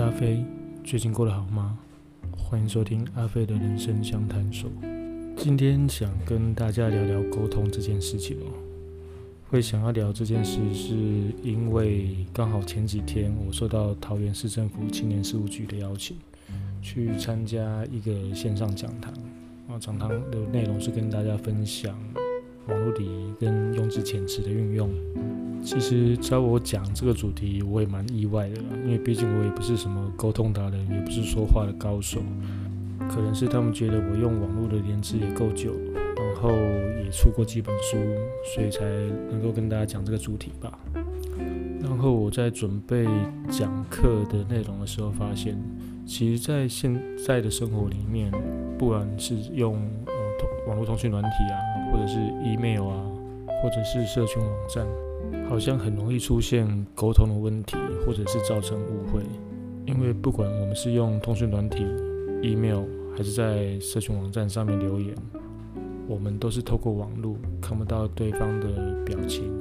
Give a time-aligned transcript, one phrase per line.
[0.00, 0.44] 阿飞，
[0.84, 1.78] 最近过得好吗？
[2.36, 4.70] 欢迎收听阿飞的人生相谈所。
[5.36, 8.52] 今天想跟大家聊聊沟通这件事情哦。
[9.48, 10.94] 会想要聊这件事，是
[11.42, 16.16] 因为刚好前几天我受到桃园市政府青年事务局的邀请，
[16.82, 19.12] 去参加一个线上讲堂。
[19.68, 21.98] 啊，讲堂的内容是跟大家分享
[22.68, 24.90] 网络礼仪跟用字遣词的运用。
[25.64, 32.20] 其实找我讲这个主题，我也蛮意外的啦，因为毕竟我也不是什么沟通达人，也不是说话的高手。
[33.08, 35.72] 可能是他们觉得我用网络的连资也够久，
[36.16, 36.50] 然后
[37.04, 37.96] 也出过几本书，
[38.54, 38.84] 所以才
[39.30, 40.78] 能够跟大家讲这个主题吧。
[41.80, 43.06] 然后我在准备
[43.48, 45.56] 讲课的内容的时候，发现，
[46.04, 48.32] 其实，在现在的生活里面，
[48.76, 49.74] 不管是用
[50.06, 51.58] 呃通网络通讯软体啊，
[51.90, 53.04] 或者是 email 啊，
[53.62, 54.86] 或者是社群网站。
[55.48, 59.22] 好像很容易出现沟通的问题，或者是造成误会。
[59.84, 61.84] 因为不管我们是用通讯软体、
[62.42, 62.84] email，
[63.16, 65.14] 还是在社群网站上面留言，
[66.06, 69.52] 我们都是透过网络看不到对方的表情，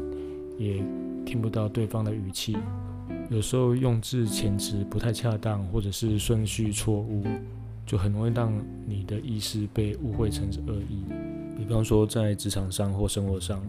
[0.57, 0.83] 也
[1.25, 2.55] 听不到对方的语气。
[3.29, 7.23] 有时候用字遣词不太恰当，或者是顺序错误，
[7.87, 8.53] 就很容易让
[8.87, 11.05] 你的意思被误会成是恶意。
[11.57, 13.61] 比方说在职场上或生活上。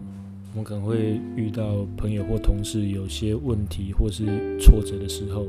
[0.53, 4.25] 我们可能会遇到朋友或同事有些问题或是
[4.59, 5.45] 挫折的时候，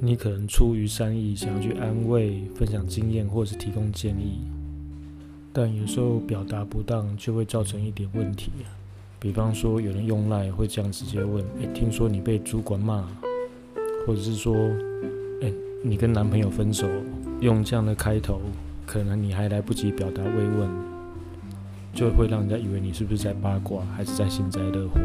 [0.00, 4.40] 你可能出于善意想要去安慰、分享经验或是提供建议，
[5.50, 8.50] 但有时候表达不当就会造成一点问题。
[9.18, 13.08] 比方说，有人用赖会这样直接问：“诶，听说你被主管骂，
[14.06, 14.54] 或者是说，
[15.40, 16.86] 诶，你跟男朋友分手？”
[17.40, 18.42] 用这样的开头，
[18.84, 20.87] 可能你还来不及表达慰问。
[21.92, 25.00] 就会让人家以为你是不是在八卦，还是在幸灾乐祸。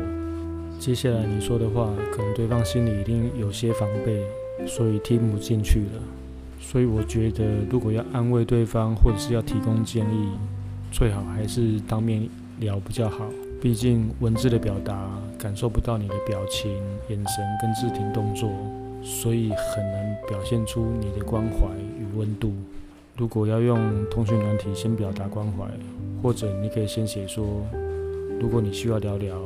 [0.79, 4.21] 接下来你说的话，可能对方心里一定有些防备，
[4.67, 6.01] 所以听不进去了。
[6.59, 10.29] 所以我觉得，如果要安慰对方，或者是要提供建议，
[10.91, 12.27] 最好还是当面
[12.59, 13.25] 聊比较好。
[13.61, 16.71] 毕竟文字的表达感受不到你的表情、
[17.07, 18.51] 眼神跟肢体动作，
[19.01, 21.67] 所以很难表现出你的关怀
[21.97, 22.51] 与温度。
[23.15, 23.77] 如果要用
[24.09, 25.69] 通讯软体先表达关怀，
[26.21, 27.63] 或者你可以先写说，
[28.41, 29.39] 如果你需要聊聊，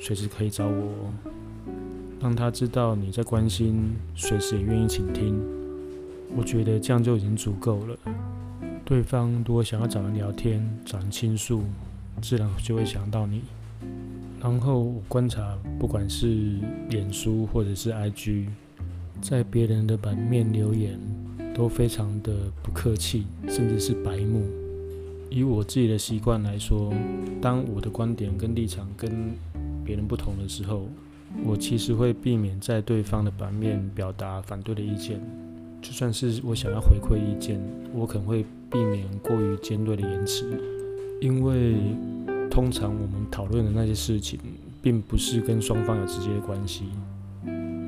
[0.00, 0.88] 随时可以找我，
[2.20, 5.40] 让他知道你在关心，随时也愿意倾听。
[6.36, 7.96] 我觉得这样就已经足够了。
[8.84, 11.64] 对方如果想要找人聊天、找人倾诉，
[12.20, 13.42] 自然就会想到你。
[14.40, 16.56] 然后我观察，不管是
[16.88, 18.46] 脸书或者是 IG，
[19.20, 20.98] 在别人的版面留言。
[21.54, 22.32] 都非常的
[22.62, 24.42] 不客气，甚至是白目。
[25.30, 26.92] 以我自己的习惯来说，
[27.40, 29.32] 当我的观点跟立场跟
[29.84, 30.86] 别人不同的时候，
[31.44, 35.20] 我其实会避免在对方的版面表达反对的意见。
[35.80, 37.60] 就算是我想要回馈意见，
[37.94, 40.44] 我可能会避免过于尖锐的言辞，
[41.20, 41.76] 因为
[42.50, 44.38] 通常我们讨论的那些事情，
[44.82, 46.84] 并不是跟双方有直接的关系。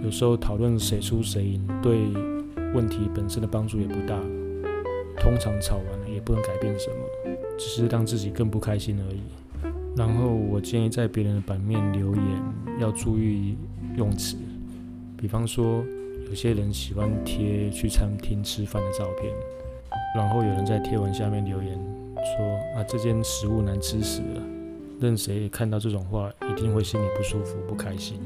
[0.02, 2.33] 有时候讨论谁输谁赢，对。
[2.74, 4.20] 问题本身的帮助也不大，
[5.16, 6.96] 通常吵完了也不能改变什么，
[7.56, 9.20] 只是让自己更不开心而已。
[9.96, 12.24] 然后我建议在别人的版面留言
[12.80, 13.56] 要注意
[13.96, 14.36] 用词，
[15.16, 15.84] 比方说
[16.28, 19.32] 有些人喜欢贴去餐厅吃饭的照片，
[20.16, 21.78] 然后有人在贴文下面留言
[22.16, 22.44] 说
[22.76, 24.42] 啊这间食物难吃死了，
[25.00, 28.18] 任谁看到这种话一定会心里不舒服不开心。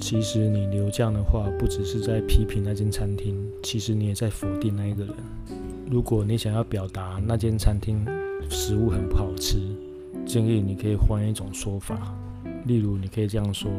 [0.00, 5.14] 其实你留这样的话，不只是在批评那间餐厅，其实你也在否定那一个人。
[5.90, 8.04] 如果你想要表达那间餐厅
[8.48, 9.58] 食物很不好吃，
[10.24, 12.16] 建议你可以换一种说法，
[12.64, 13.70] 例如你可以这样说：“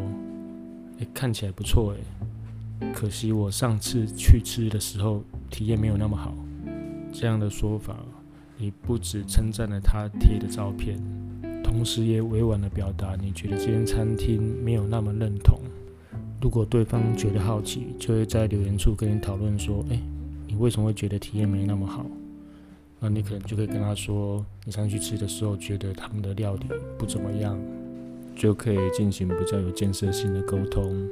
[0.99, 6.33] 诶，看起来不错诶，可惜我上次去吃的时候体验没有那么好。”
[7.12, 7.97] 这样的说法，
[8.57, 10.97] 你不只称赞了他贴的照片，
[11.63, 15.59] 同时也委婉的表达你觉得这间餐厅没有那么认同。
[16.41, 19.99] 如果对方觉得好奇，就会在留言处跟你讨论说：“哎，
[20.47, 22.03] 你为什么会觉得体验没那么好？”
[22.99, 26.65] 那你可能就可以跟他说：“你上去吃的时候觉得他们的料理
[26.97, 27.57] 不怎么样。”
[28.35, 31.07] 就可以进行比较有建设性的沟通。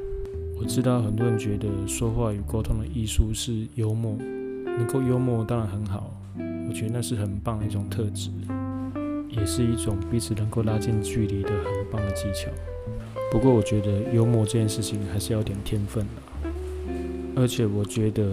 [0.57, 4.17] 我知道很多人觉得说话与沟通的艺术是幽默，
[4.65, 6.11] 能够幽默当然很好，
[6.67, 8.31] 我觉得那是很棒的一种特质，
[9.29, 12.49] 也是一种彼此能够拉近距离的很棒的技巧。
[13.31, 16.49] 不过，我觉得幽默这件事情还是要点天分的。
[17.35, 18.27] 而且，我觉得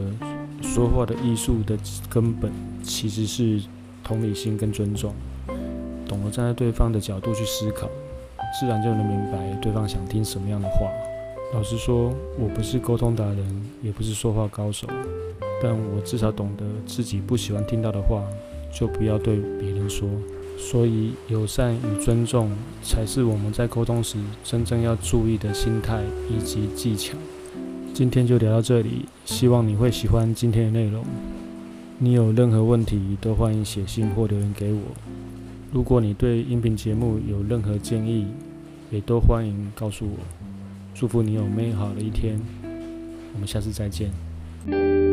[0.63, 1.77] 说话的艺术的
[2.09, 2.51] 根本
[2.83, 3.61] 其实是
[4.03, 5.15] 同理心跟尊重，
[6.09, 7.89] 懂得站在对方的角度去思考，
[8.59, 10.89] 自然就能明白对方想听什么样的话。
[11.55, 14.89] 老实说，我不是沟通达人，也不是说话高手，
[15.63, 18.25] 但我至少懂得自己不喜欢听到的话，
[18.73, 20.09] 就不要对别人说。
[20.59, 22.51] 所以，友善与尊重
[22.83, 27.17] 才是我们在沟通时真正要注意的心态以及技巧。
[27.95, 31.05] 今天就聊到这里，希望你会喜欢今天的内容。
[31.99, 34.81] 你有任何问题都欢迎写信或留言给我。
[35.73, 38.27] 如果你对音频节目有任何建议，
[38.91, 40.19] 也都欢迎告诉我。
[40.95, 42.41] 祝福你有美好的一天，
[43.35, 45.06] 我们下次再见。